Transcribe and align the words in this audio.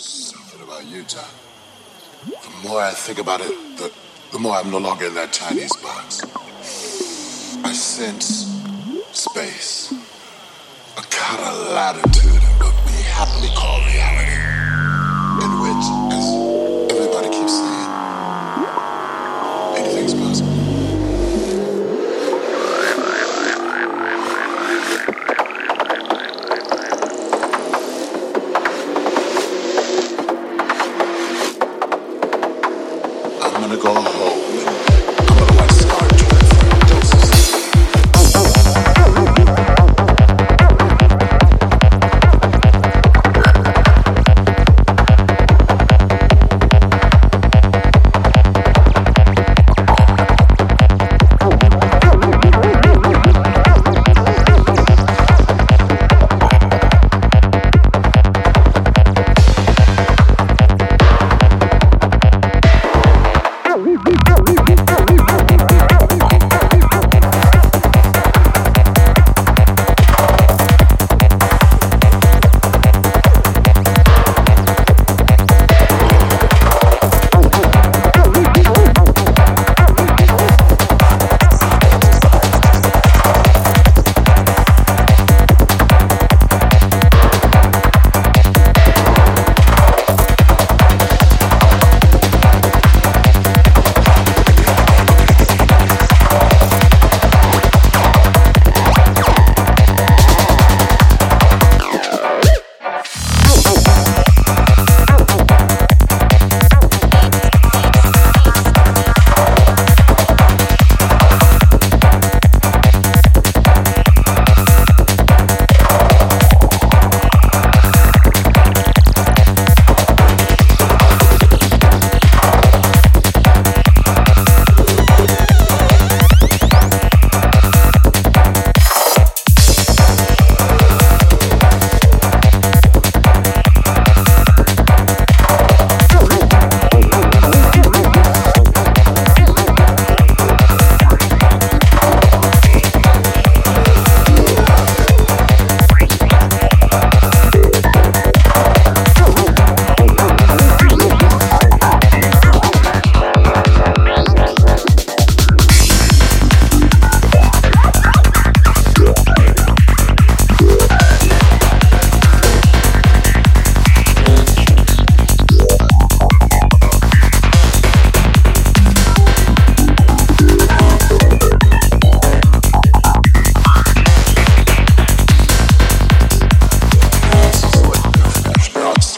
Something 0.00 0.62
about 0.62 0.86
Utah. 0.86 1.28
The 2.24 2.66
more 2.66 2.80
I 2.80 2.92
think 2.92 3.18
about 3.18 3.42
it, 3.42 3.48
the, 3.76 3.92
the 4.32 4.38
more 4.38 4.54
I'm 4.54 4.70
no 4.70 4.78
longer 4.78 5.04
in 5.04 5.14
that 5.14 5.30
Chinese 5.30 5.76
box. 5.76 6.22
I 7.62 7.70
sense 7.74 8.46
space, 9.12 9.92
a 10.96 11.02
kind 11.02 11.42
of 11.42 11.74
latitude 11.74 12.40
Gonna 33.70 33.82
go. 33.82 34.02
home 34.02 34.19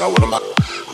I 0.00 0.06
what 0.06 0.22
am 0.22 0.32
I? 0.32 0.89